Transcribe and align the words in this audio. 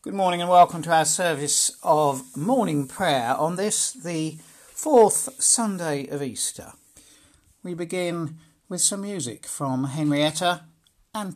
Good 0.00 0.14
morning 0.14 0.40
and 0.40 0.48
welcome 0.48 0.80
to 0.82 0.92
our 0.92 1.04
service 1.04 1.76
of 1.82 2.36
morning 2.36 2.86
prayer 2.86 3.34
on 3.34 3.56
this, 3.56 3.90
the 3.90 4.38
fourth 4.72 5.42
Sunday 5.42 6.06
of 6.06 6.22
Easter. 6.22 6.74
We 7.64 7.74
begin 7.74 8.36
with 8.68 8.80
some 8.80 9.00
music 9.00 9.44
from 9.44 9.82
Henrietta 9.82 10.60
and 11.12 11.34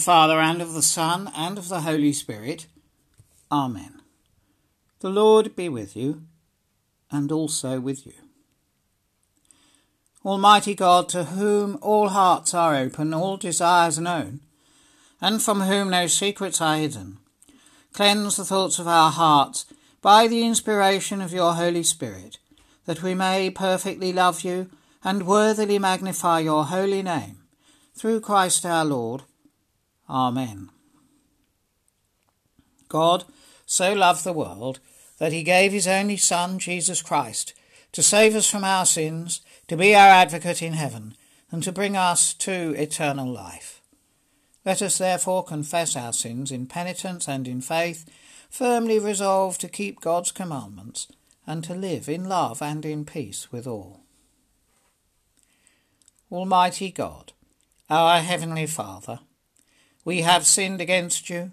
the 0.00 0.04
Father, 0.04 0.40
and 0.40 0.62
of 0.62 0.72
the 0.72 0.80
Son, 0.80 1.30
and 1.36 1.58
of 1.58 1.68
the 1.68 1.82
Holy 1.82 2.14
Spirit. 2.14 2.66
Amen. 3.52 4.00
The 5.00 5.10
Lord 5.10 5.54
be 5.54 5.68
with 5.68 5.94
you, 5.94 6.22
and 7.10 7.30
also 7.30 7.80
with 7.80 8.06
you. 8.06 8.14
Almighty 10.24 10.74
God, 10.74 11.10
to 11.10 11.24
whom 11.24 11.76
all 11.82 12.08
hearts 12.08 12.54
are 12.54 12.74
open, 12.74 13.12
all 13.12 13.36
desires 13.36 13.98
known, 13.98 14.40
and 15.20 15.42
from 15.42 15.60
whom 15.60 15.90
no 15.90 16.06
secrets 16.06 16.62
are 16.62 16.78
hidden, 16.78 17.18
cleanse 17.92 18.36
the 18.36 18.44
thoughts 18.46 18.78
of 18.78 18.88
our 18.88 19.10
hearts 19.10 19.66
by 20.00 20.26
the 20.26 20.46
inspiration 20.46 21.20
of 21.20 21.30
your 21.30 21.52
Holy 21.52 21.82
Spirit, 21.82 22.38
that 22.86 23.02
we 23.02 23.14
may 23.14 23.50
perfectly 23.50 24.14
love 24.14 24.44
you 24.44 24.70
and 25.04 25.26
worthily 25.26 25.78
magnify 25.78 26.40
your 26.40 26.64
holy 26.64 27.02
name, 27.02 27.42
through 27.94 28.22
Christ 28.22 28.64
our 28.64 28.86
Lord 28.86 29.24
Amen. 30.10 30.70
God 32.88 33.24
so 33.64 33.92
loved 33.94 34.24
the 34.24 34.32
world 34.32 34.80
that 35.18 35.32
he 35.32 35.44
gave 35.44 35.70
his 35.70 35.86
only 35.86 36.16
Son, 36.16 36.58
Jesus 36.58 37.00
Christ, 37.00 37.54
to 37.92 38.02
save 38.02 38.34
us 38.34 38.50
from 38.50 38.64
our 38.64 38.84
sins, 38.84 39.40
to 39.68 39.76
be 39.76 39.94
our 39.94 40.08
advocate 40.08 40.62
in 40.62 40.72
heaven, 40.72 41.14
and 41.52 41.62
to 41.62 41.70
bring 41.70 41.96
us 41.96 42.34
to 42.34 42.74
eternal 42.76 43.30
life. 43.30 43.80
Let 44.64 44.82
us 44.82 44.98
therefore 44.98 45.44
confess 45.44 45.94
our 45.94 46.12
sins 46.12 46.50
in 46.50 46.66
penitence 46.66 47.28
and 47.28 47.46
in 47.46 47.60
faith, 47.60 48.04
firmly 48.50 48.98
resolved 48.98 49.60
to 49.60 49.68
keep 49.68 50.00
God's 50.00 50.32
commandments 50.32 51.06
and 51.46 51.62
to 51.64 51.74
live 51.74 52.08
in 52.08 52.28
love 52.28 52.60
and 52.60 52.84
in 52.84 53.04
peace 53.04 53.52
with 53.52 53.66
all. 53.66 54.00
Almighty 56.30 56.90
God, 56.90 57.32
our 57.88 58.20
Heavenly 58.20 58.66
Father, 58.66 59.20
we 60.10 60.22
have 60.22 60.44
sinned 60.44 60.80
against 60.80 61.30
you 61.30 61.52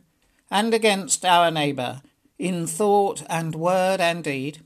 and 0.50 0.74
against 0.74 1.24
our 1.24 1.52
neighbour 1.52 2.02
in 2.40 2.66
thought 2.66 3.22
and 3.30 3.54
word 3.54 4.02
and 4.02 4.24
deed, 4.24 4.62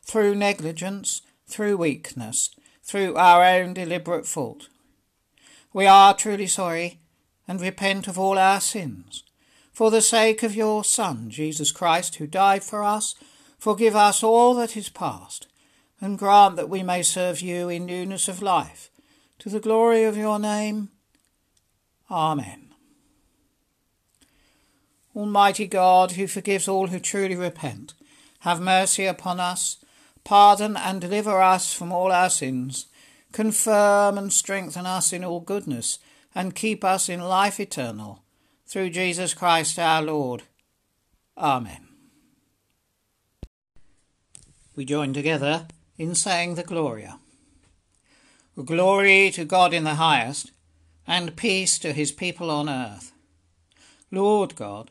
through 0.00 0.34
negligence, 0.34 1.20
through 1.46 1.76
weakness, 1.76 2.48
through 2.82 3.14
our 3.16 3.44
own 3.44 3.74
deliberate 3.74 4.24
fault. 4.24 4.70
We 5.74 5.84
are 5.86 6.14
truly 6.14 6.46
sorry 6.46 7.00
and 7.46 7.60
repent 7.60 8.08
of 8.08 8.18
all 8.18 8.38
our 8.38 8.62
sins. 8.62 9.24
For 9.74 9.90
the 9.90 10.00
sake 10.00 10.42
of 10.42 10.56
your 10.56 10.82
Son, 10.82 11.28
Jesus 11.28 11.70
Christ, 11.70 12.14
who 12.14 12.26
died 12.26 12.64
for 12.64 12.82
us, 12.82 13.14
forgive 13.58 13.94
us 13.94 14.22
all 14.22 14.54
that 14.54 14.74
is 14.74 14.88
past, 14.88 15.48
and 16.00 16.18
grant 16.18 16.56
that 16.56 16.70
we 16.70 16.82
may 16.82 17.02
serve 17.02 17.42
you 17.42 17.68
in 17.68 17.84
newness 17.84 18.26
of 18.26 18.40
life, 18.40 18.88
to 19.40 19.50
the 19.50 19.60
glory 19.60 20.02
of 20.04 20.16
your 20.16 20.38
name. 20.38 20.88
Amen. 22.10 22.71
Almighty 25.14 25.66
God, 25.66 26.12
who 26.12 26.26
forgives 26.26 26.68
all 26.68 26.86
who 26.86 26.98
truly 26.98 27.36
repent, 27.36 27.94
have 28.40 28.60
mercy 28.60 29.04
upon 29.04 29.40
us, 29.40 29.76
pardon 30.24 30.76
and 30.76 31.00
deliver 31.00 31.42
us 31.42 31.74
from 31.74 31.92
all 31.92 32.10
our 32.10 32.30
sins, 32.30 32.86
confirm 33.32 34.16
and 34.16 34.32
strengthen 34.32 34.86
us 34.86 35.12
in 35.12 35.24
all 35.24 35.40
goodness, 35.40 35.98
and 36.34 36.54
keep 36.54 36.82
us 36.82 37.08
in 37.08 37.20
life 37.20 37.60
eternal, 37.60 38.22
through 38.66 38.90
Jesus 38.90 39.34
Christ 39.34 39.78
our 39.78 40.02
Lord. 40.02 40.44
Amen. 41.36 41.88
We 44.74 44.86
join 44.86 45.12
together 45.12 45.66
in 45.98 46.14
saying 46.14 46.54
the 46.54 46.62
Gloria. 46.62 47.18
Glory 48.64 49.30
to 49.32 49.44
God 49.44 49.74
in 49.74 49.84
the 49.84 49.96
highest, 49.96 50.52
and 51.06 51.36
peace 51.36 51.78
to 51.80 51.92
his 51.92 52.12
people 52.12 52.50
on 52.50 52.68
earth. 52.68 53.12
Lord 54.10 54.56
God, 54.56 54.90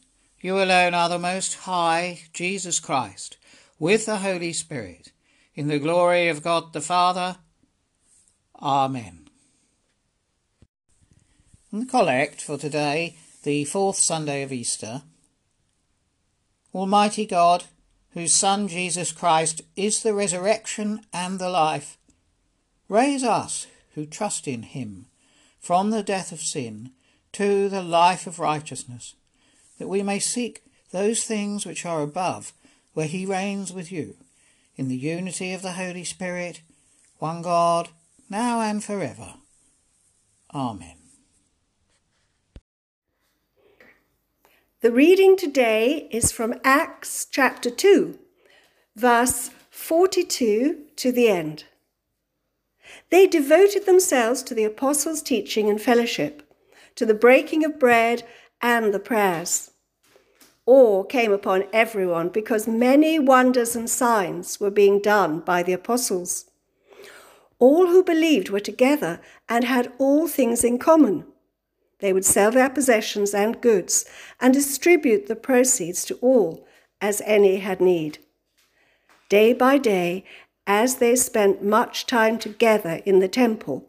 you 0.41 0.59
alone 0.59 0.95
are 0.95 1.07
the 1.07 1.19
Most 1.19 1.53
High, 1.53 2.21
Jesus 2.33 2.79
Christ, 2.79 3.37
with 3.77 4.07
the 4.07 4.17
Holy 4.17 4.53
Spirit, 4.53 5.11
in 5.53 5.67
the 5.67 5.77
glory 5.77 6.29
of 6.29 6.41
God 6.41 6.73
the 6.73 6.81
Father. 6.81 7.37
Amen. 8.59 9.27
And 11.71 11.83
the 11.83 11.85
collect 11.85 12.41
for 12.41 12.57
today, 12.57 13.17
the 13.43 13.65
fourth 13.65 13.97
Sunday 13.97 14.41
of 14.41 14.51
Easter. 14.51 15.03
Almighty 16.73 17.27
God, 17.27 17.65
whose 18.13 18.33
Son 18.33 18.67
Jesus 18.67 19.11
Christ 19.11 19.61
is 19.75 20.01
the 20.01 20.13
resurrection 20.13 21.01
and 21.13 21.37
the 21.37 21.49
life, 21.49 21.99
raise 22.89 23.23
us 23.23 23.67
who 23.93 24.05
trust 24.07 24.47
in 24.47 24.63
him 24.63 25.05
from 25.59 25.91
the 25.91 26.03
death 26.03 26.31
of 26.31 26.39
sin 26.41 26.91
to 27.33 27.69
the 27.69 27.83
life 27.83 28.25
of 28.25 28.39
righteousness 28.39 29.13
that 29.81 29.87
we 29.87 30.03
may 30.03 30.19
seek 30.19 30.63
those 30.91 31.23
things 31.23 31.65
which 31.65 31.87
are 31.87 32.03
above, 32.03 32.53
where 32.93 33.07
he 33.07 33.25
reigns 33.25 33.73
with 33.73 33.91
you, 33.91 34.15
in 34.75 34.89
the 34.89 34.95
unity 34.95 35.53
of 35.53 35.63
the 35.63 35.71
Holy 35.71 36.03
Spirit, 36.03 36.61
one 37.17 37.41
God, 37.41 37.89
now 38.29 38.61
and 38.61 38.83
forever. 38.83 39.33
Amen. 40.53 40.97
The 44.81 44.91
reading 44.91 45.35
today 45.35 46.07
is 46.11 46.31
from 46.31 46.53
Acts 46.63 47.25
chapter 47.25 47.71
2, 47.71 48.19
verse 48.95 49.49
42 49.71 50.77
to 50.95 51.11
the 51.11 51.27
end. 51.27 51.63
They 53.09 53.25
devoted 53.25 53.87
themselves 53.87 54.43
to 54.43 54.53
the 54.53 54.63
apostles' 54.63 55.23
teaching 55.23 55.71
and 55.71 55.81
fellowship, 55.81 56.43
to 56.93 57.05
the 57.07 57.15
breaking 57.15 57.65
of 57.65 57.79
bread 57.79 58.23
and 58.61 58.93
the 58.93 58.99
prayers 58.99 59.71
awe 60.65 61.03
came 61.03 61.31
upon 61.31 61.63
everyone 61.73 62.29
because 62.29 62.67
many 62.67 63.19
wonders 63.19 63.75
and 63.75 63.89
signs 63.89 64.59
were 64.59 64.71
being 64.71 64.99
done 64.99 65.39
by 65.39 65.63
the 65.63 65.73
apostles. 65.73 66.45
All 67.59 67.87
who 67.87 68.03
believed 68.03 68.49
were 68.49 68.59
together 68.59 69.19
and 69.49 69.63
had 69.63 69.91
all 69.97 70.27
things 70.27 70.63
in 70.63 70.79
common. 70.79 71.25
They 71.99 72.13
would 72.13 72.25
sell 72.25 72.51
their 72.51 72.69
possessions 72.69 73.33
and 73.33 73.61
goods 73.61 74.05
and 74.39 74.53
distribute 74.53 75.27
the 75.27 75.35
proceeds 75.35 76.03
to 76.05 76.15
all 76.21 76.65
as 76.99 77.21
any 77.25 77.57
had 77.57 77.81
need. 77.81 78.19
Day 79.29 79.53
by 79.53 79.77
day, 79.77 80.23
as 80.65 80.95
they 80.95 81.15
spent 81.15 81.63
much 81.63 82.05
time 82.05 82.37
together 82.39 83.01
in 83.05 83.19
the 83.19 83.27
temple, 83.27 83.87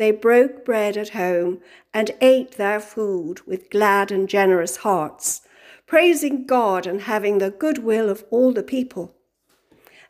they 0.00 0.10
broke 0.10 0.64
bread 0.64 0.96
at 0.96 1.10
home 1.10 1.60
and 1.92 2.10
ate 2.22 2.52
their 2.52 2.80
food 2.80 3.46
with 3.46 3.68
glad 3.68 4.10
and 4.10 4.30
generous 4.30 4.78
hearts, 4.78 5.42
praising 5.86 6.46
God 6.46 6.86
and 6.86 7.02
having 7.02 7.36
the 7.36 7.50
goodwill 7.50 8.08
of 8.08 8.24
all 8.30 8.50
the 8.50 8.62
people. 8.62 9.14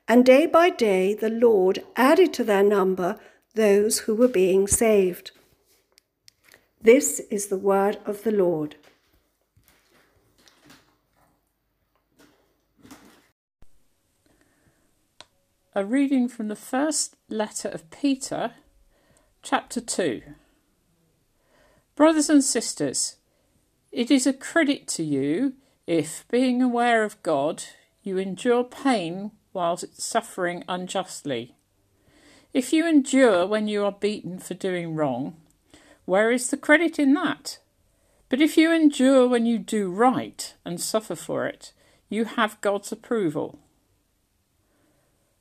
And 0.06 0.24
day 0.24 0.46
by 0.46 0.70
day 0.70 1.12
the 1.12 1.28
Lord 1.28 1.82
added 1.96 2.32
to 2.34 2.44
their 2.44 2.62
number 2.62 3.18
those 3.56 4.00
who 4.00 4.14
were 4.14 4.28
being 4.28 4.68
saved. 4.68 5.32
This 6.80 7.18
is 7.28 7.48
the 7.48 7.58
word 7.58 7.98
of 8.06 8.22
the 8.22 8.30
Lord. 8.30 8.76
A 15.74 15.84
reading 15.84 16.28
from 16.28 16.46
the 16.46 16.54
first 16.54 17.16
letter 17.28 17.68
of 17.68 17.90
Peter, 17.90 18.52
chapter 19.42 19.80
2. 19.80 20.22
Brothers 21.96 22.28
and 22.28 22.44
sisters, 22.44 23.16
it 23.90 24.10
is 24.10 24.26
a 24.26 24.34
credit 24.34 24.86
to 24.88 25.02
you 25.02 25.54
if, 25.86 26.26
being 26.30 26.60
aware 26.60 27.04
of 27.04 27.22
God, 27.22 27.64
you 28.02 28.18
endure 28.18 28.64
pain 28.64 29.30
whilst 29.52 30.00
suffering 30.00 30.62
unjustly. 30.68 31.54
If 32.52 32.72
you 32.72 32.86
endure 32.86 33.46
when 33.46 33.66
you 33.66 33.84
are 33.84 33.92
beaten 33.92 34.38
for 34.38 34.54
doing 34.54 34.94
wrong, 34.94 35.36
where 36.04 36.30
is 36.30 36.50
the 36.50 36.56
credit 36.56 36.98
in 36.98 37.14
that? 37.14 37.58
But 38.28 38.42
if 38.42 38.56
you 38.56 38.70
endure 38.70 39.26
when 39.26 39.46
you 39.46 39.58
do 39.58 39.90
right 39.90 40.54
and 40.64 40.80
suffer 40.80 41.16
for 41.16 41.46
it, 41.46 41.72
you 42.08 42.26
have 42.26 42.60
God's 42.60 42.92
approval. 42.92 43.58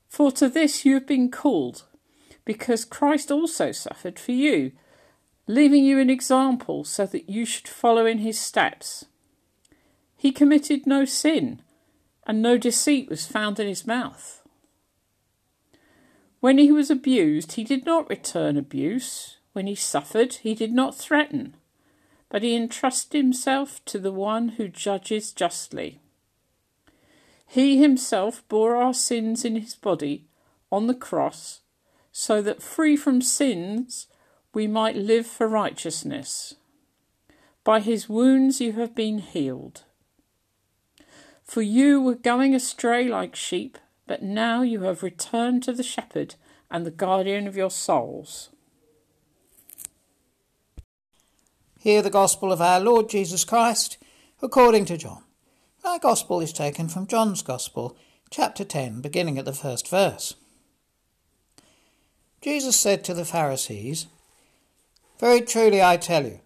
For 0.08 0.32
to 0.32 0.48
this 0.48 0.86
you 0.86 0.96
have 0.96 1.06
been 1.06 1.30
called, 1.30 1.84
because 2.50 2.84
Christ 2.84 3.30
also 3.30 3.72
suffered 3.72 4.18
for 4.18 4.32
you, 4.32 4.72
leaving 5.46 5.86
you 5.86 6.00
an 6.00 6.10
example 6.10 6.84
so 6.84 7.06
that 7.06 7.30
you 7.30 7.46
should 7.46 7.68
follow 7.68 8.08
in 8.08 8.18
his 8.18 8.40
steps. 8.40 9.06
He 10.18 10.32
committed 10.32 10.88
no 10.88 11.06
sin, 11.06 11.62
and 12.26 12.42
no 12.42 12.58
deceit 12.58 13.08
was 13.08 13.28
found 13.28 13.60
in 13.60 13.68
his 13.68 13.86
mouth. 13.86 14.42
When 16.40 16.58
he 16.58 16.72
was 16.72 16.90
abused, 16.90 17.52
he 17.52 17.64
did 17.64 17.86
not 17.86 18.10
return 18.10 18.58
abuse. 18.58 19.38
When 19.54 19.68
he 19.68 19.76
suffered, 19.76 20.34
he 20.34 20.56
did 20.56 20.74
not 20.74 20.98
threaten, 20.98 21.56
but 22.30 22.42
he 22.42 22.56
entrusted 22.56 23.22
himself 23.22 23.80
to 23.86 24.00
the 24.00 24.12
one 24.12 24.50
who 24.58 24.70
judges 24.70 25.34
justly. 25.34 26.00
He 27.46 27.80
himself 27.80 28.42
bore 28.50 28.76
our 28.76 28.96
sins 28.96 29.46
in 29.46 29.56
his 29.56 29.76
body 29.76 30.26
on 30.72 30.88
the 30.88 30.96
cross, 30.96 31.60
so 32.12 32.42
that 32.42 32.62
free 32.62 32.96
from 32.96 33.22
sins 33.22 34.08
we 34.54 34.68
might 34.68 34.96
live 34.96 35.28
for 35.28 35.48
righteousness. 35.48 36.56
By 37.64 37.80
his 37.80 38.10
wounds 38.10 38.60
you 38.60 38.74
have 38.74 38.96
been 38.96 39.20
healed. 39.20 39.84
For 41.44 41.62
you 41.62 42.02
were 42.02 42.16
going 42.16 42.54
astray 42.54 43.08
like 43.08 43.36
sheep, 43.36 43.78
but 44.08 44.24
now 44.24 44.62
you 44.62 44.82
have 44.82 45.04
returned 45.04 45.64
to 45.64 45.74
the 45.74 45.84
shepherd 45.84 46.36
and 46.72 46.86
the 46.86 46.92
guardian 46.92 47.48
of 47.48 47.58
your 47.58 47.72
souls. 47.72 48.50
Hear 51.80 52.02
the 52.02 52.10
gospel 52.10 52.52
of 52.52 52.62
our 52.62 52.80
Lord 52.80 53.10
Jesus 53.10 53.44
Christ 53.44 53.98
according 54.42 54.86
to 54.86 54.98
John. 54.98 55.24
Our 55.84 55.98
gospel 55.98 56.42
is 56.42 56.52
taken 56.52 56.90
from 56.90 57.08
John's 57.08 57.42
Gospel, 57.42 57.98
chapter 58.30 58.66
10, 58.66 59.00
beginning 59.02 59.38
at 59.38 59.46
the 59.46 59.54
first 59.54 59.88
verse. 59.88 60.36
Jesus 62.42 62.78
said 62.78 63.04
to 63.04 63.14
the 63.14 63.26
Pharisees, 63.26 64.08
Very 65.20 65.42
truly 65.42 65.82
I 65.82 65.98
tell 65.98 66.24
you, 66.24 66.40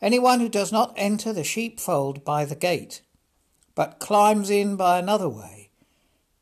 anyone 0.00 0.40
who 0.40 0.48
does 0.48 0.72
not 0.72 0.92
enter 0.96 1.32
the 1.32 1.44
sheepfold 1.44 2.24
by 2.24 2.44
the 2.44 2.56
gate, 2.56 3.02
but 3.76 4.00
climbs 4.00 4.50
in 4.50 4.74
by 4.74 4.98
another 4.98 5.28
way, 5.28 5.70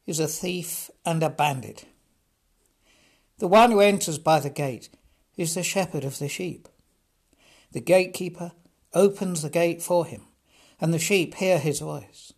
is 0.06 0.18
a 0.18 0.26
thief 0.26 0.90
and 1.04 1.22
a 1.22 1.28
bandit. 1.28 1.84
The 3.38 3.48
one 3.48 3.72
who 3.72 3.80
enters 3.80 4.16
by 4.16 4.40
the 4.40 4.48
gate 4.48 4.88
is 5.36 5.54
the 5.54 5.62
shepherd 5.62 6.04
of 6.04 6.18
the 6.18 6.28
sheep. 6.28 6.68
The 7.72 7.80
gatekeeper 7.80 8.52
opens 8.94 9.42
the 9.42 9.50
gate 9.50 9.82
for 9.82 10.06
him, 10.06 10.22
and 10.80 10.94
the 10.94 10.98
sheep 10.98 11.34
hear 11.34 11.58
his 11.58 11.80
voice. 11.80 12.32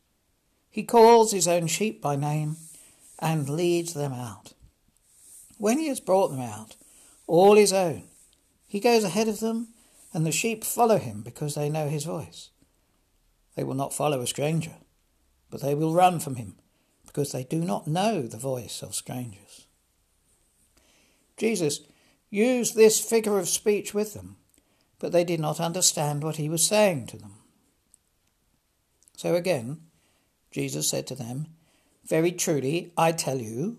He 0.68 0.82
calls 0.82 1.30
his 1.30 1.46
own 1.46 1.68
sheep 1.68 2.02
by 2.02 2.16
name 2.16 2.56
and 3.20 3.48
leads 3.48 3.94
them 3.94 4.12
out. 4.12 4.54
When 5.58 5.78
he 5.78 5.88
has 5.88 6.00
brought 6.00 6.28
them 6.28 6.40
out, 6.40 6.76
all 7.26 7.56
his 7.56 7.72
own, 7.72 8.04
he 8.66 8.80
goes 8.80 9.04
ahead 9.04 9.28
of 9.28 9.40
them, 9.40 9.68
and 10.14 10.24
the 10.24 10.32
sheep 10.32 10.64
follow 10.64 10.98
him 10.98 11.20
because 11.22 11.54
they 11.54 11.68
know 11.68 11.88
his 11.88 12.04
voice. 12.04 12.50
They 13.54 13.64
will 13.64 13.74
not 13.74 13.92
follow 13.92 14.20
a 14.20 14.26
stranger, 14.26 14.76
but 15.50 15.60
they 15.60 15.74
will 15.74 15.92
run 15.92 16.20
from 16.20 16.36
him 16.36 16.54
because 17.06 17.32
they 17.32 17.44
do 17.44 17.60
not 17.60 17.86
know 17.86 18.22
the 18.22 18.38
voice 18.38 18.82
of 18.82 18.94
strangers. 18.94 19.66
Jesus 21.36 21.80
used 22.30 22.74
this 22.74 23.00
figure 23.00 23.38
of 23.38 23.48
speech 23.48 23.92
with 23.92 24.14
them 24.14 24.36
but 24.98 25.12
they 25.12 25.24
did 25.24 25.40
not 25.40 25.60
understand 25.60 26.22
what 26.22 26.36
he 26.36 26.48
was 26.48 26.66
saying 26.66 27.06
to 27.06 27.16
them. 27.16 27.34
So 29.16 29.34
again, 29.34 29.80
Jesus 30.50 30.88
said 30.88 31.06
to 31.08 31.14
them, 31.14 31.46
Very 32.04 32.32
truly, 32.32 32.92
I 32.96 33.12
tell 33.12 33.38
you, 33.38 33.78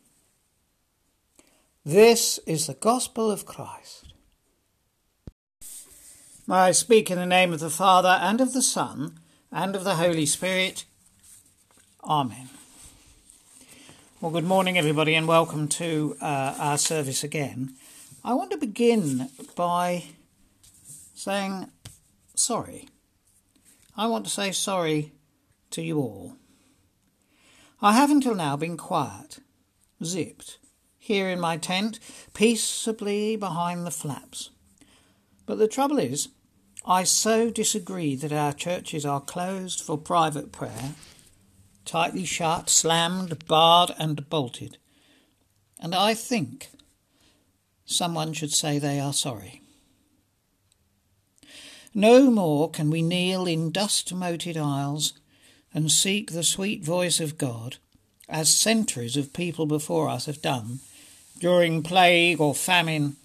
This 1.83 2.37
is 2.45 2.67
the 2.67 2.75
gospel 2.75 3.31
of 3.31 3.47
Christ. 3.47 4.13
I 6.47 6.73
speak 6.73 7.09
in 7.09 7.17
the 7.17 7.25
name 7.25 7.53
of 7.53 7.59
the 7.59 7.71
Father 7.71 8.19
and 8.21 8.39
of 8.39 8.53
the 8.53 8.61
Son 8.61 9.19
and 9.51 9.75
of 9.75 9.83
the 9.83 9.95
Holy 9.95 10.27
Spirit. 10.27 10.85
Amen. 12.03 12.49
Well, 14.19 14.31
good 14.31 14.43
morning, 14.43 14.77
everybody, 14.77 15.15
and 15.15 15.27
welcome 15.27 15.67
to 15.69 16.15
uh, 16.21 16.53
our 16.59 16.77
service 16.77 17.23
again. 17.23 17.73
I 18.23 18.35
want 18.35 18.51
to 18.51 18.57
begin 18.57 19.29
by 19.55 20.03
saying 21.15 21.71
sorry. 22.35 22.89
I 23.97 24.05
want 24.05 24.25
to 24.25 24.31
say 24.31 24.51
sorry 24.51 25.13
to 25.71 25.81
you 25.81 25.97
all. 25.97 26.35
I 27.81 27.93
have 27.93 28.11
until 28.11 28.35
now 28.35 28.55
been 28.55 28.77
quiet, 28.77 29.39
zipped, 30.03 30.59
here 31.03 31.27
in 31.27 31.39
my 31.39 31.57
tent, 31.57 31.99
peaceably 32.35 33.35
behind 33.35 33.87
the 33.87 33.91
flaps. 33.91 34.51
But 35.47 35.57
the 35.57 35.67
trouble 35.67 35.97
is, 35.97 36.29
I 36.85 37.05
so 37.05 37.49
disagree 37.49 38.15
that 38.15 38.31
our 38.31 38.53
churches 38.53 39.03
are 39.03 39.19
closed 39.19 39.81
for 39.81 39.97
private 39.97 40.51
prayer, 40.51 40.93
tightly 41.85 42.23
shut, 42.23 42.69
slammed, 42.69 43.47
barred, 43.47 43.91
and 43.97 44.29
bolted. 44.29 44.77
And 45.79 45.95
I 45.95 46.13
think 46.13 46.69
someone 47.83 48.33
should 48.33 48.53
say 48.53 48.77
they 48.77 48.99
are 48.99 49.11
sorry. 49.11 49.63
No 51.95 52.29
more 52.29 52.69
can 52.69 52.91
we 52.91 53.01
kneel 53.01 53.47
in 53.47 53.71
dust 53.71 54.13
moated 54.13 54.55
aisles 54.55 55.13
and 55.73 55.91
seek 55.91 56.31
the 56.31 56.43
sweet 56.43 56.85
voice 56.85 57.19
of 57.19 57.39
God, 57.39 57.77
as 58.29 58.49
centuries 58.49 59.17
of 59.17 59.33
people 59.33 59.65
before 59.65 60.07
us 60.07 60.27
have 60.27 60.43
done, 60.43 60.79
during 61.39 61.83
plague 61.83 62.39
or 62.39 62.53
famine, 62.53 63.17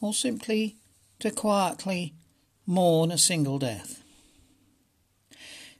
or 0.00 0.14
simply 0.14 0.76
to 1.20 1.30
quietly 1.30 2.14
mourn 2.66 3.10
a 3.10 3.18
single 3.18 3.58
death. 3.58 4.02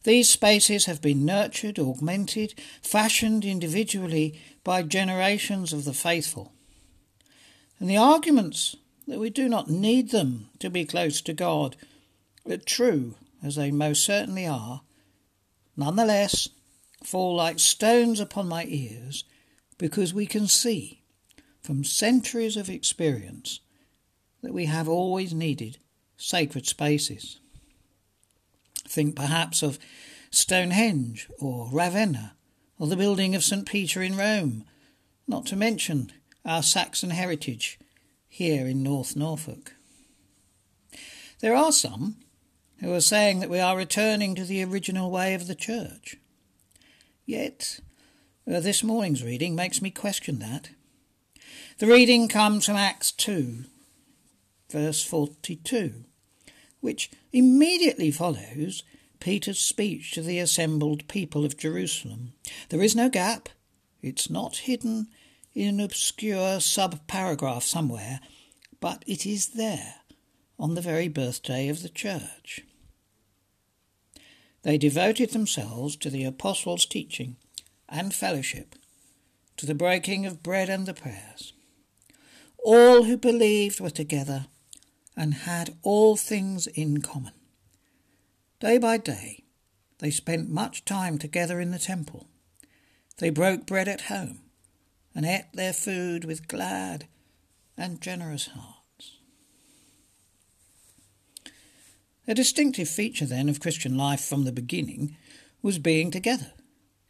These 0.05 0.29
spaces 0.29 0.87
have 0.87 1.03
been 1.03 1.25
nurtured, 1.25 1.79
augmented, 1.79 2.55
fashioned 2.81 3.45
individually 3.45 4.41
by 4.63 4.83
generations 4.83 5.73
of 5.73 5.85
the 5.85 5.93
faithful. 5.93 6.53
And 7.81 7.91
the 7.91 7.97
arguments 7.97 8.77
that 9.09 9.19
we 9.19 9.31
do 9.31 9.49
not 9.49 9.69
need 9.69 10.11
them 10.11 10.49
to 10.61 10.71
be 10.71 10.85
close 10.85 11.21
to 11.23 11.33
God 11.33 11.77
but 12.45 12.67
true 12.67 13.17
as 13.43 13.57
they 13.57 13.71
most 13.71 14.05
certainly 14.05 14.47
are, 14.47 14.83
nonetheless 15.77 16.49
fall 17.03 17.37
like 17.37 17.59
stones 17.59 18.21
upon 18.21 18.49
my 18.49 18.65
ears 18.69 19.25
because 19.79 20.15
we 20.15 20.27
can 20.27 20.47
see 20.47 21.03
from 21.67 21.83
centuries 21.83 22.57
of 22.57 22.71
experience 22.71 23.59
that 24.41 24.55
we 24.55 24.67
have 24.67 24.89
always 24.89 25.35
needed 25.35 25.79
sacred 26.17 26.65
spaces. 26.65 27.41
Think 28.87 29.17
perhaps 29.17 29.65
of 29.65 29.81
Stonehenge 30.31 31.29
or 31.41 31.69
Ravenna 31.73 32.37
or 32.79 32.87
the 32.87 32.97
building 32.97 33.35
of 33.35 33.43
St. 33.43 33.67
Peter 33.67 34.01
in 34.01 34.17
Rome, 34.17 34.65
not 35.27 35.45
to 35.47 35.57
mention 35.57 36.13
our 36.45 36.63
Saxon 36.63 37.11
heritage 37.11 37.81
here 38.29 38.69
in 38.69 38.85
North 38.85 39.17
Norfolk. 39.17 39.75
There 41.41 41.57
are 41.57 41.73
some 41.73 42.19
who 42.81 42.93
are 42.95 43.01
saying 43.01 43.41
that 43.41 43.51
we 43.51 43.59
are 43.59 43.77
returning 43.77 44.37
to 44.37 44.45
the 44.45 44.63
original 44.63 45.11
way 45.11 45.35
of 45.35 45.49
the 45.49 45.57
church. 45.57 46.17
Yet, 47.25 47.81
uh, 48.49 48.61
this 48.61 48.85
morning's 48.85 49.25
reading 49.25 49.57
makes 49.57 49.83
me 49.83 49.91
question 49.91 50.39
that. 50.39 50.71
The 51.79 51.87
reading 51.87 52.29
comes 52.29 52.65
from 52.65 52.77
Acts 52.77 53.13
2, 53.13 53.65
verse 54.71 55.05
42, 55.05 56.07
which 56.81 57.11
immediately 57.35 58.11
follows 58.11 58.83
Peter's 59.21 59.59
speech 59.59 60.13
to 60.13 60.23
the 60.23 60.39
assembled 60.39 61.07
people 61.07 61.45
of 61.45 61.59
Jerusalem. 61.59 62.33
There 62.71 62.83
is 62.83 62.97
no 62.97 63.11
gap, 63.11 63.51
it's 64.01 64.31
not 64.31 64.57
hidden 64.57 65.09
in 65.55 65.69
an 65.69 65.81
obscure 65.81 66.61
sub 66.61 67.07
paragraph 67.07 67.65
somewhere, 67.65 68.21
but 68.81 69.05
it 69.07 69.27
is 69.27 69.49
there 69.49 69.97
on 70.59 70.77
the 70.77 70.81
very 70.81 71.09
birthday 71.09 71.69
of 71.69 71.83
the 71.83 71.91
church. 71.91 72.63
They 74.63 74.79
devoted 74.79 75.33
themselves 75.33 75.95
to 75.97 76.09
the 76.09 76.25
apostles' 76.25 76.87
teaching 76.87 77.37
and 77.87 78.15
fellowship, 78.15 78.77
to 79.59 79.67
the 79.67 79.75
breaking 79.75 80.25
of 80.25 80.43
bread 80.43 80.71
and 80.71 80.87
the 80.87 80.95
prayers. 80.95 81.53
All 82.67 83.05
who 83.05 83.17
believed 83.17 83.79
were 83.79 83.91
together 83.91 84.47
and 85.17 85.35
had 85.35 85.77
all 85.83 86.17
things 86.17 86.67
in 86.67 87.01
common. 87.01 87.33
Day 88.59 88.77
by 88.77 88.97
day, 88.97 89.45
they 89.99 90.11
spent 90.11 90.51
much 90.51 90.85
time 90.85 91.17
together 91.17 91.61
in 91.61 91.71
the 91.71 91.79
temple. 91.79 92.27
They 93.19 93.31
broke 93.31 93.67
bread 93.67 93.87
at 93.87 94.11
home 94.11 94.41
and 95.15 95.25
ate 95.25 95.45
their 95.55 95.73
food 95.73 96.25
with 96.25 96.49
glad 96.49 97.07
and 97.79 98.01
generous 98.01 98.49
hearts. 98.49 99.19
A 102.27 102.35
distinctive 102.35 102.89
feature 102.89 103.27
then 103.27 103.49
of 103.49 103.61
Christian 103.61 103.97
life 103.97 104.25
from 104.25 104.43
the 104.43 104.51
beginning 104.51 105.17
was 105.63 105.79
being 105.79 106.11
together, 106.11 106.51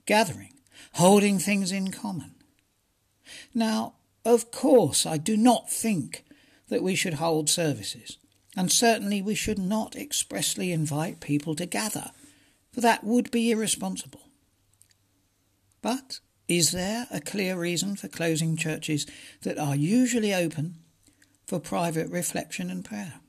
gathering, 0.05 0.53
holding 0.93 1.39
things 1.39 1.73
in 1.73 1.93
common. 1.93 2.35
Now, 3.55 3.95
of 4.27 4.51
course, 4.51 5.07
I 5.07 5.19
do 5.19 5.37
not 5.37 5.71
think 5.71 6.25
that 6.69 6.83
we 6.83 6.97
should 6.97 7.15
hold 7.15 7.49
services, 7.49 8.19
and 8.57 8.73
certainly 8.73 9.23
we 9.23 9.37
should 9.37 9.59
not 9.59 9.95
expressly 9.95 10.73
invite 10.73 11.21
people 11.21 11.55
to 11.55 11.65
gather, 11.65 12.11
for 12.73 12.81
that 12.81 13.05
would 13.05 13.31
be 13.31 13.53
irresponsible. 13.53 14.29
But 15.81 16.19
is 16.49 16.73
there 16.73 17.07
a 17.13 17.21
clear 17.21 17.57
reason 17.57 17.95
for 17.95 18.09
closing 18.09 18.57
churches 18.57 19.07
that 19.43 19.59
are 19.59 19.77
usually 19.77 20.35
open 20.35 20.79
for 21.47 21.61
private 21.61 22.11
reflection 22.11 22.69
and 22.69 22.85
prayer? 22.85 23.21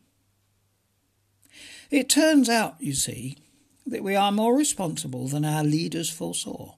It 1.91 2.09
turns 2.09 2.49
out, 2.49 2.75
you 2.79 2.93
see, 2.93 3.37
that 3.85 4.03
we 4.03 4.15
are 4.15 4.31
more 4.31 4.57
responsible 4.57 5.27
than 5.27 5.45
our 5.45 5.63
leaders 5.63 6.09
foresaw, 6.09 6.73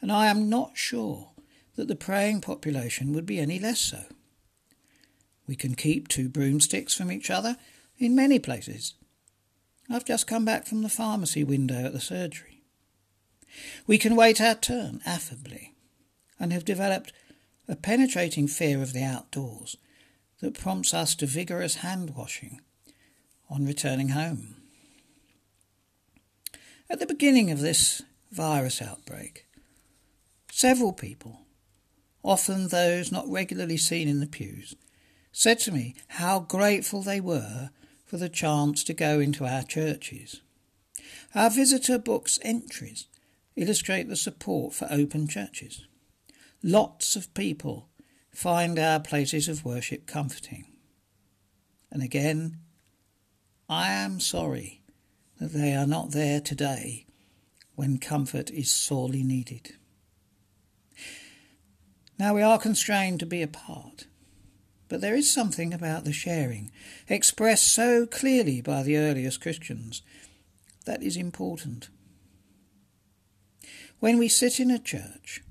and 0.00 0.12
I 0.12 0.26
am 0.26 0.48
not 0.48 0.76
sure 0.76 1.33
that 1.76 1.88
the 1.88 1.96
praying 1.96 2.40
population 2.40 3.12
would 3.12 3.26
be 3.26 3.40
any 3.40 3.58
less 3.58 3.80
so. 3.80 4.04
We 5.46 5.56
can 5.56 5.74
keep 5.74 6.08
two 6.08 6.28
broomsticks 6.28 6.94
from 6.94 7.12
each 7.12 7.30
other 7.30 7.56
in 7.98 8.14
many 8.14 8.38
places. 8.38 8.94
I've 9.90 10.04
just 10.04 10.26
come 10.26 10.44
back 10.44 10.66
from 10.66 10.82
the 10.82 10.88
pharmacy 10.88 11.44
window 11.44 11.84
at 11.84 11.92
the 11.92 12.00
surgery. 12.00 12.62
We 13.86 13.98
can 13.98 14.16
wait 14.16 14.40
our 14.40 14.54
turn 14.54 15.00
affably 15.04 15.74
and 16.40 16.52
have 16.52 16.64
developed 16.64 17.12
a 17.68 17.76
penetrating 17.76 18.48
fear 18.48 18.82
of 18.82 18.92
the 18.92 19.04
outdoors 19.04 19.76
that 20.40 20.58
prompts 20.58 20.92
us 20.92 21.14
to 21.16 21.26
vigorous 21.26 21.76
hand 21.76 22.14
washing 22.16 22.60
on 23.48 23.66
returning 23.66 24.10
home. 24.10 24.56
At 26.90 26.98
the 26.98 27.06
beginning 27.06 27.50
of 27.50 27.60
this 27.60 28.02
virus 28.30 28.82
outbreak, 28.82 29.46
several 30.50 30.92
people, 30.92 31.43
often 32.24 32.68
those 32.68 33.12
not 33.12 33.28
regularly 33.28 33.76
seen 33.76 34.08
in 34.08 34.18
the 34.18 34.26
pews, 34.26 34.74
said 35.30 35.60
to 35.60 35.70
me 35.70 35.94
how 36.08 36.40
grateful 36.40 37.02
they 37.02 37.20
were 37.20 37.70
for 38.06 38.16
the 38.16 38.28
chance 38.28 38.82
to 38.82 38.94
go 38.94 39.20
into 39.20 39.44
our 39.44 39.62
churches. 39.62 40.40
Our 41.34 41.50
visitor 41.50 41.98
book's 41.98 42.38
entries 42.42 43.06
illustrate 43.56 44.08
the 44.08 44.16
support 44.16 44.72
for 44.72 44.88
open 44.90 45.28
churches. 45.28 45.86
Lots 46.62 47.14
of 47.14 47.32
people 47.34 47.88
find 48.32 48.78
our 48.78 49.00
places 49.00 49.48
of 49.48 49.64
worship 49.64 50.06
comforting. 50.06 50.64
And 51.90 52.02
again, 52.02 52.58
I 53.68 53.92
am 53.92 54.18
sorry 54.18 54.82
that 55.38 55.52
they 55.52 55.74
are 55.74 55.86
not 55.86 56.12
there 56.12 56.40
today 56.40 57.06
when 57.74 57.98
comfort 57.98 58.50
is 58.50 58.70
sorely 58.70 59.22
needed. 59.22 59.74
Now 62.18 62.34
we 62.34 62.42
are 62.42 62.58
constrained 62.58 63.20
to 63.20 63.26
be 63.26 63.42
apart. 63.42 64.06
But 64.88 65.00
there 65.00 65.14
is 65.14 65.32
something 65.32 65.72
about 65.72 66.04
the 66.04 66.12
sharing, 66.12 66.70
expressed 67.08 67.72
so 67.72 68.06
clearly 68.06 68.60
by 68.60 68.82
the 68.82 68.96
earliest 68.96 69.40
Christians, 69.40 70.02
that 70.84 71.02
is 71.02 71.16
important. 71.16 71.88
When 73.98 74.18
we 74.18 74.28
sit 74.28 74.60
in 74.60 74.70
a 74.70 74.78
church, 74.78 75.42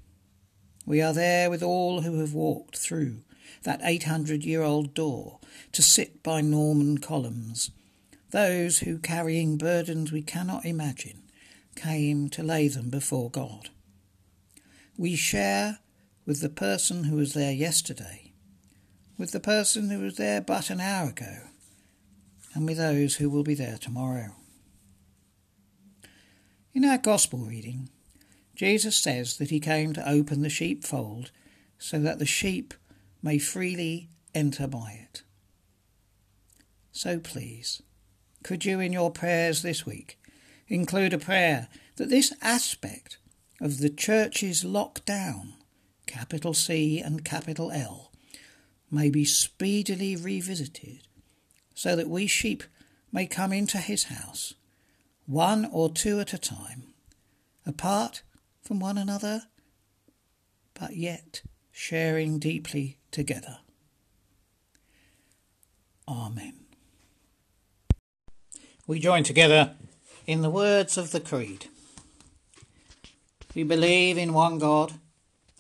we 0.86 1.02
are 1.02 1.14
there 1.14 1.50
with 1.50 1.64
all 1.64 2.02
who 2.02 2.20
have 2.20 2.34
walked 2.34 2.78
through 2.78 3.24
that 3.64 3.82
800 3.84 4.44
year 4.44 4.62
old 4.62 4.94
door 4.94 5.40
to 5.72 5.82
sit 5.82 6.22
by 6.22 6.42
Norman 6.42 7.00
columns, 7.00 7.72
those 8.32 8.80
who, 8.80 9.00
carrying 9.00 9.58
burdens 9.58 10.12
we 10.12 10.22
cannot 10.22 10.66
imagine, 10.66 11.24
came 11.76 12.30
to 12.30 12.44
lay 12.44 12.68
them 12.68 12.90
before 12.90 13.32
God. 13.32 13.70
We 14.98 15.16
share 15.16 15.80
with 16.26 16.42
the 16.42 16.50
person 16.50 17.06
who 17.06 17.16
was 17.16 17.34
there 17.34 17.54
yesterday 17.54 18.34
with 19.18 19.32
the 19.32 19.40
person 19.40 19.90
who 19.90 20.00
was 20.00 20.18
there 20.18 20.42
but 20.42 20.70
an 20.70 20.80
hour 20.80 21.10
ago, 21.10 21.44
and 22.54 22.66
with 22.66 22.78
those 22.78 23.16
who 23.16 23.30
will 23.30 23.44
be 23.44 23.54
there 23.54 23.78
tomorrow. 23.78 24.36
In 26.74 26.86
our 26.86 26.98
Gospel 26.98 27.40
reading, 27.40 27.90
Jesus 28.56 28.96
says 28.96 29.38
that 29.38 29.50
he 29.50 29.60
came 29.60 29.94
to 29.94 30.10
open 30.10 30.42
the 30.42 30.50
sheepfold 30.50 31.32
so 31.78 32.00
that 32.00 32.20
the 32.20 32.26
sheep 32.26 32.74
may 33.22 33.38
freely 33.38 34.10
enter 34.34 34.68
by 34.68 35.00
it. 35.10 35.24
So 36.92 37.20
please, 37.20 37.82
could 38.44 38.66
you 38.66 38.80
in 38.80 38.94
your 38.94 39.12
prayers 39.12 39.62
this 39.62 39.86
week 39.86 40.20
include 40.68 41.14
a 41.14 41.20
prayer 41.20 41.68
that 41.98 42.10
this 42.10 42.34
aspect 42.42 43.18
of 43.62 43.80
the 43.80 43.90
church's 43.90 44.64
lockdown, 44.64 45.54
capital 46.14 46.54
C 46.54 47.00
and 47.00 47.26
capital 47.26 47.72
L, 47.72 48.12
may 48.92 49.10
be 49.10 49.26
speedily 49.26 50.16
revisited, 50.16 51.00
so 51.74 51.96
that 51.96 52.08
we 52.08 52.28
sheep 52.28 52.64
may 53.12 53.26
come 53.26 53.52
into 53.52 53.80
his 53.80 54.04
house, 54.04 54.54
one 55.26 55.68
or 55.72 55.90
two 55.90 56.20
at 56.20 56.32
a 56.32 56.38
time, 56.38 56.84
apart 57.66 58.22
from 58.62 58.80
one 58.80 59.00
another, 59.00 59.44
but 60.80 60.96
yet 60.96 61.42
sharing 61.72 62.38
deeply 62.38 63.00
together. 63.10 63.58
Amen. 66.08 66.60
We 68.86 69.00
join 69.00 69.24
together 69.24 69.74
in 70.28 70.44
the 70.44 70.52
words 70.52 70.96
of 70.96 71.12
the 71.12 71.20
Creed. 71.20 71.66
We 73.56 73.64
believe 73.64 74.20
in 74.20 74.34
one 74.34 74.60
God, 74.60 74.94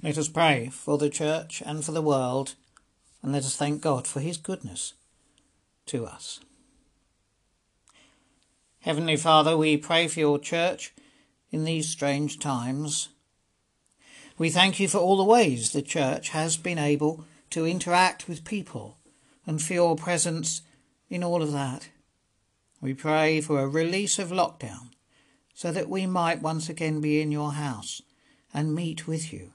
Let 0.00 0.16
us 0.16 0.28
pray 0.28 0.68
for 0.72 0.96
the 0.96 1.10
Church 1.10 1.60
and 1.66 1.84
for 1.84 1.90
the 1.90 2.00
world, 2.00 2.54
and 3.20 3.32
let 3.32 3.44
us 3.44 3.56
thank 3.56 3.82
God 3.82 4.06
for 4.06 4.20
his 4.20 4.36
goodness 4.36 4.94
to 5.86 6.06
us. 6.06 6.38
Heavenly 8.82 9.16
Father, 9.16 9.56
we 9.56 9.76
pray 9.76 10.06
for 10.06 10.20
your 10.20 10.38
church 10.38 10.94
in 11.50 11.64
these 11.64 11.88
strange 11.88 12.38
times. 12.38 13.08
We 14.38 14.50
thank 14.50 14.78
you 14.78 14.86
for 14.86 14.98
all 14.98 15.16
the 15.16 15.24
ways 15.24 15.72
the 15.72 15.82
church 15.82 16.28
has 16.28 16.56
been 16.56 16.78
able 16.78 17.24
to 17.50 17.66
interact 17.66 18.28
with 18.28 18.44
people 18.44 18.98
and 19.48 19.60
for 19.60 19.74
your 19.74 19.96
presence 19.96 20.62
in 21.10 21.24
all 21.24 21.42
of 21.42 21.50
that. 21.50 21.88
We 22.80 22.94
pray 22.94 23.40
for 23.40 23.58
a 23.58 23.66
release 23.66 24.20
of 24.20 24.28
lockdown 24.28 24.90
so 25.54 25.72
that 25.72 25.88
we 25.88 26.06
might 26.06 26.40
once 26.40 26.68
again 26.68 27.00
be 27.00 27.20
in 27.20 27.32
your 27.32 27.54
house 27.54 28.00
and 28.54 28.76
meet 28.76 29.08
with 29.08 29.32
you 29.32 29.54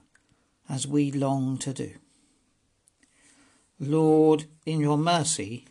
as 0.68 0.86
we 0.86 1.10
long 1.10 1.58
to 1.58 1.72
do. 1.72 1.92
Lord, 3.78 4.46
in 4.64 4.80
your 4.80 4.98
mercy, 4.98 5.66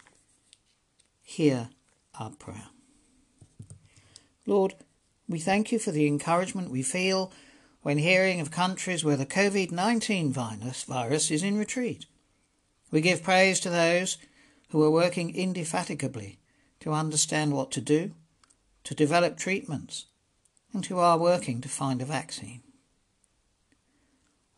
hear 1.21 1.69
our 2.19 2.31
prayer. 2.31 2.69
Lord, 4.45 4.75
we 5.27 5.39
thank 5.39 5.71
you 5.71 5.79
for 5.79 5.91
the 5.91 6.05
encouragement 6.05 6.69
we 6.69 6.83
feel 6.83 7.31
when 7.81 7.97
hearing 7.97 8.39
of 8.39 8.51
countries 8.51 9.03
where 9.03 9.17
the 9.17 9.25
COVID 9.25 9.71
19 9.71 10.31
virus, 10.31 10.83
virus 10.83 11.31
is 11.31 11.43
in 11.43 11.57
retreat. 11.57 12.05
We 12.91 13.01
give 13.01 13.23
praise 13.23 13.59
to 13.61 13.69
those 13.69 14.17
who 14.69 14.83
are 14.83 14.91
working 14.91 15.33
indefatigably 15.35 16.39
to 16.81 16.91
understand 16.91 17.53
what 17.53 17.71
to 17.71 17.81
do, 17.81 18.11
to 18.83 18.93
develop 18.93 19.37
treatments, 19.37 20.05
and 20.73 20.85
who 20.85 20.97
are 20.97 21.17
working 21.17 21.61
to 21.61 21.69
find 21.69 22.01
a 22.01 22.05
vaccine. 22.05 22.61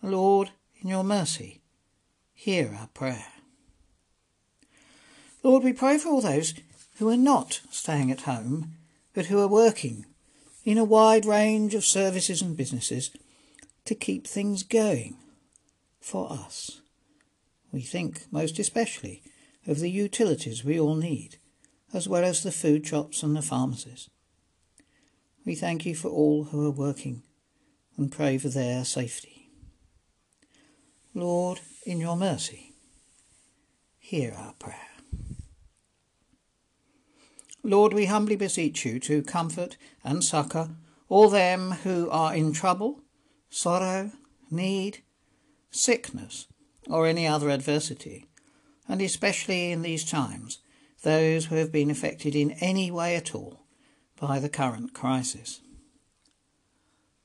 Lord, 0.05 0.51
in 0.81 0.89
your 0.89 1.03
mercy, 1.03 1.61
hear 2.33 2.77
our 2.79 2.87
prayer. 2.87 3.27
Lord, 5.43 5.63
we 5.63 5.73
pray 5.73 5.97
for 5.97 6.09
all 6.09 6.21
those 6.21 6.53
who 6.97 7.09
are 7.09 7.17
not 7.17 7.61
staying 7.69 8.11
at 8.11 8.21
home 8.21 8.75
but 9.15 9.27
who 9.27 9.39
are 9.39 9.47
working 9.47 10.05
in 10.63 10.77
a 10.77 10.83
wide 10.83 11.25
range 11.25 11.73
of 11.73 11.85
services 11.85 12.41
and 12.41 12.57
businesses 12.57 13.11
to 13.85 13.95
keep 13.95 14.27
things 14.27 14.61
going 14.61 15.15
for 15.99 16.31
us. 16.31 16.81
We 17.71 17.81
think 17.81 18.25
most 18.31 18.59
especially 18.59 19.23
of 19.65 19.79
the 19.79 19.89
utilities 19.89 20.63
we 20.63 20.79
all 20.79 20.95
need, 20.95 21.37
as 21.93 22.07
well 22.07 22.23
as 22.23 22.43
the 22.43 22.51
food 22.51 22.85
shops 22.85 23.23
and 23.23 23.35
the 23.35 23.41
pharmacies. 23.41 24.09
We 25.45 25.55
thank 25.55 25.85
you 25.85 25.95
for 25.95 26.09
all 26.09 26.45
who 26.45 26.65
are 26.67 26.71
working 26.71 27.23
and 27.97 28.11
pray 28.11 28.37
for 28.37 28.49
their 28.49 28.83
safety. 28.83 29.34
Lord, 31.17 31.62
in 31.86 32.01
your 32.01 32.17
mercy, 32.17 32.73
hear 33.97 34.34
our 34.38 34.51
prayer. 34.60 34.75
Lord, 37.63 37.93
we 37.93 38.08
humbly 38.08 38.36
beseech 38.36 38.86
you 38.86 38.99
to 38.99 39.23
comfort 39.23 39.78
and 40.04 40.21
succour 40.21 40.71
all 41.08 41.30
them 41.30 41.71
who 41.84 42.10
are 42.10 42.36
in 42.36 42.51
trouble, 42.51 43.01
sorrow, 43.49 44.12
need, 44.51 45.04
sickness, 45.71 46.47
or 46.89 47.08
any 47.08 47.25
other 47.25 47.49
adversity, 47.49 48.25
and 48.86 49.01
especially 49.01 49.71
in 49.71 49.84
these 49.84 50.04
times, 50.04 50.60
those 51.04 51.45
who 51.45 51.56
have 51.56 51.71
been 51.71 51.89
affected 51.89 52.36
in 52.36 52.51
any 52.60 52.91
way 52.91 53.15
at 53.15 53.34
all 53.34 53.65
by 54.19 54.38
the 54.38 54.49
current 54.49 54.93
crisis. 54.93 55.62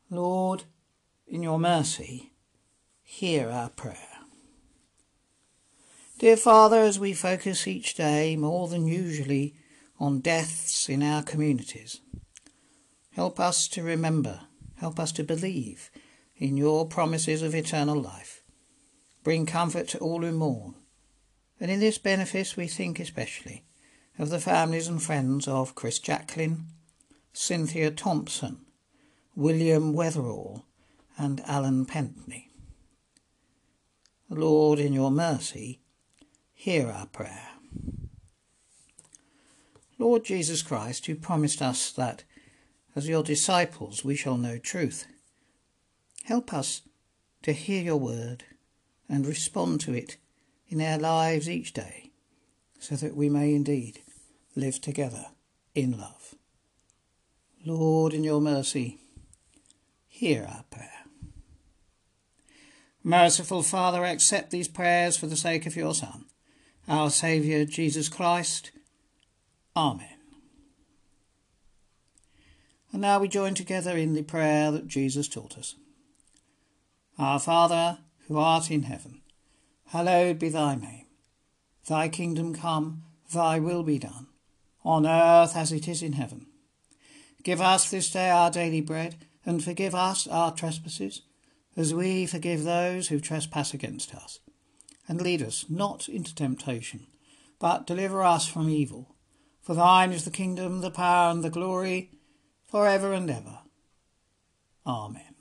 Lord, 0.09 0.63
in 1.27 1.43
your 1.43 1.59
mercy, 1.59 2.30
hear 3.11 3.51
our 3.51 3.69
prayer. 3.69 3.97
Dear 6.21 6.37
Father, 6.37 6.79
as 6.79 6.99
we 6.99 7.13
focus 7.13 7.67
each 7.67 7.95
day 7.95 8.37
more 8.37 8.69
than 8.69 8.87
usually 8.87 9.57
on 9.99 10.21
deaths 10.21 10.89
in 10.89 11.03
our 11.03 11.23
communities. 11.23 12.01
Help 13.13 13.41
us 13.41 13.67
to 13.69 13.83
remember, 13.83 14.43
help 14.77 15.01
us 15.01 15.11
to 15.13 15.25
believe 15.25 15.91
in 16.37 16.57
your 16.57 16.87
promises 16.87 17.43
of 17.43 17.55
eternal 17.55 18.01
life. 18.01 18.43
Bring 19.25 19.45
comfort 19.45 19.89
to 19.89 19.99
all 19.99 20.23
who 20.23 20.31
mourn. 20.31 20.77
And 21.61 21.71
in 21.71 21.81
this 21.81 21.99
benefice 21.99 22.57
we 22.57 22.69
think 22.69 23.01
especially 23.01 23.65
of 24.19 24.31
the 24.31 24.41
families 24.41 24.87
and 24.87 25.03
friends 25.03 25.49
of 25.49 25.75
Chris 25.75 25.99
Jacklin, 25.99 26.67
Cynthia 27.33 27.91
Thompson, 27.91 28.61
William 29.35 29.95
Weatherall, 29.95 30.63
and 31.19 31.43
Alan 31.45 31.85
Pentney. 31.85 32.50
Lord, 34.31 34.79
in 34.79 34.93
your 34.93 35.11
mercy, 35.11 35.81
hear 36.53 36.89
our 36.89 37.07
prayer. 37.07 37.49
Lord 39.99 40.25
Jesus 40.25 40.63
Christ, 40.63 41.07
who 41.07 41.17
promised 41.17 41.61
us 41.61 41.91
that 41.93 42.23
as 42.95 43.09
your 43.09 43.23
disciples 43.23 44.05
we 44.05 44.15
shall 44.15 44.37
know 44.37 44.57
truth. 44.57 45.07
Help 46.25 46.55
us 46.55 46.83
to 47.43 47.53
hear 47.53 47.83
your 47.83 47.97
word 47.97 48.45
and 49.09 49.27
respond 49.27 49.81
to 49.81 49.93
it 49.93 50.17
in 50.69 50.81
our 50.81 50.99
lives 50.99 51.51
each 51.51 51.73
day, 51.73 52.13
so 52.79 52.95
that 52.95 53.17
we 53.17 53.29
may 53.29 53.55
indeed 53.55 54.01
live 54.55 54.81
together 54.81 55.27
in 55.75 55.99
love. 55.99 56.37
Lord, 57.67 58.15
in 58.15 58.23
your 58.23 58.41
mercy, 58.41 58.99
hear 60.07 60.45
our 60.45 60.65
prayer. 60.71 61.00
Merciful 63.03 63.63
Father, 63.63 64.05
accept 64.05 64.51
these 64.51 64.69
prayers 64.69 65.17
for 65.17 65.27
the 65.27 65.37
sake 65.37 65.67
of 65.67 65.77
your 65.77 65.95
Son, 65.95 66.27
our 66.87 67.11
Saviour 67.11 67.65
Jesus 67.65 68.09
Christ 68.09 68.73
Amen. 69.77 70.09
And 72.93 73.03
now 73.03 73.21
we 73.21 73.29
join 73.29 73.55
together 73.55 73.97
in 73.97 74.15
the 74.15 74.23
prayer 74.23 74.71
that 74.73 74.89
Jesus 74.89 75.29
taught 75.29 75.57
us. 75.57 75.77
Our 77.19 77.39
Father, 77.39 77.99
who 78.27 78.39
art 78.39 78.71
in 78.71 78.85
heaven, 78.85 79.23
hallowed 79.89 80.39
be 80.39 80.49
thy 80.49 80.75
name. 80.75 81.07
Thy 81.89 82.09
kingdom 82.09 82.55
come, 82.55 83.05
thy 83.33 83.59
will 83.59 83.83
be 83.83 83.99
done, 83.99 84.27
on 84.85 85.07
earth 85.07 85.57
as 85.57 85.73
it 85.73 85.87
is 85.87 86.03
in 86.03 86.15
heaven. 86.15 86.47
Give 87.43 87.61
us 87.61 87.91
this 87.91 88.11
day 88.11 88.31
our 88.31 88.51
daily 88.51 88.81
bread, 88.81 89.27
and 89.47 89.63
forgive 89.63 89.95
us 89.95 90.27
our 90.27 90.53
trespasses, 90.53 91.23
as 91.77 91.95
we 91.95 92.27
forgive 92.27 92.65
those 92.65 93.09
who 93.09 93.21
trespass 93.21 93.73
against 93.75 94.15
us. 94.15 94.41
And 95.09 95.21
lead 95.21 95.43
us 95.43 95.67
not 95.69 96.09
into 96.09 96.35
temptation, 96.35 97.07
but 97.59 97.87
deliver 97.87 98.23
us 98.23 98.47
from 98.47 98.69
evil. 98.69 99.15
For 99.63 99.75
thine 99.75 100.13
is 100.13 100.25
the 100.25 100.31
kingdom, 100.31 100.81
the 100.81 100.91
power, 100.91 101.31
and 101.31 101.43
the 101.43 101.51
glory, 101.51 102.11
for 102.67 102.87
ever 102.87 103.13
and 103.13 103.31
ever. 103.31 103.59
Amen. 104.87 105.35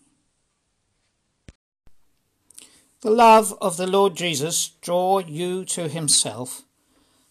The 3.02 3.12
love 3.12 3.58
of 3.62 3.78
the 3.78 3.88
Lord 3.88 4.16
Jesus 4.16 4.70
draw 4.82 5.20
you 5.20 5.64
to 5.66 5.88
himself. 5.88 6.64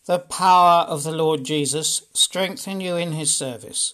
the 0.08 0.18
power 0.18 0.86
of 0.86 1.02
the 1.02 1.12
Lord 1.12 1.44
Jesus 1.44 2.04
strengthen 2.14 2.80
you 2.80 2.96
in 2.96 3.12
his 3.12 3.36
service. 3.36 3.92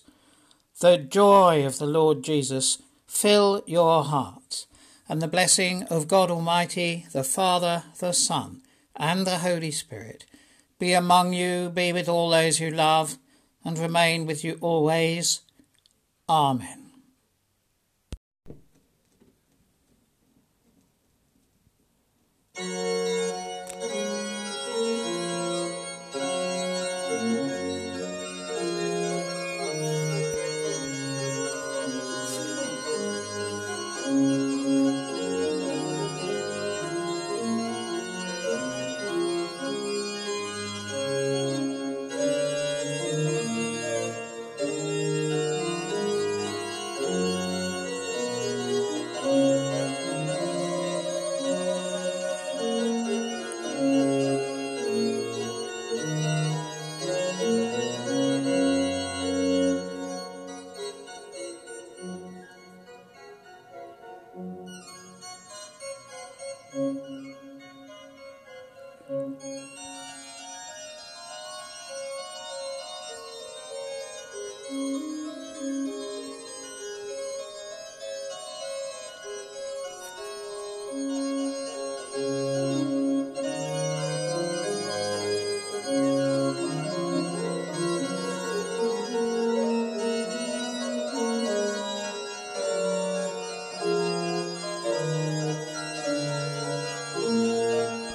The 0.81 0.97
joy 0.97 1.67
of 1.67 1.79
the 1.79 1.87
Lord 1.87 2.23
Jesus 2.23 2.81
fill 3.09 3.65
your 3.67 4.05
hearts, 4.05 4.69
and 5.09 5.21
the 5.21 5.29
blessing 5.29 5.85
of 5.85 6.09
God 6.09 6.31
Almighty, 6.31 7.07
the 7.13 7.25
Father, 7.25 7.85
the 7.99 8.13
Son, 8.13 8.63
and 8.97 9.27
the 9.27 9.39
Holy 9.39 9.71
Spirit 9.71 10.25
be 10.79 10.93
among 10.93 11.33
you, 11.33 11.71
be 11.71 11.93
with 11.93 12.09
all 12.09 12.31
those 12.31 12.61
you 12.61 12.71
love, 12.71 13.17
and 13.65 13.79
remain 13.79 14.27
with 14.27 14.45
you 14.45 14.59
always. 14.61 15.41
Amen. 16.29 16.84